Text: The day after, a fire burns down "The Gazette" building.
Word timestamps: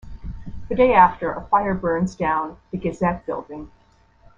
The 0.67 0.73
day 0.73 0.93
after, 0.93 1.31
a 1.31 1.43
fire 1.45 1.75
burns 1.75 2.15
down 2.15 2.57
"The 2.71 2.77
Gazette" 2.79 3.23
building. 3.27 3.69